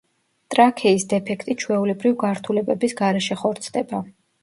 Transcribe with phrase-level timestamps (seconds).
[0.55, 4.07] ტრაქეის დეფექტი ჩვეულებრივ გართულებების გარეშე ხორცდება.